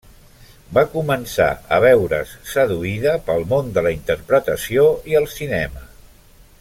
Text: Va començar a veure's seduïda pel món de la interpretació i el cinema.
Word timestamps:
Va 0.77 0.83
començar 0.93 1.49
a 1.77 1.79
veure's 1.83 2.31
seduïda 2.53 3.13
pel 3.29 3.45
món 3.53 3.71
de 3.77 3.85
la 3.89 3.93
interpretació 3.99 4.87
i 5.13 5.19
el 5.21 5.29
cinema. 5.37 5.87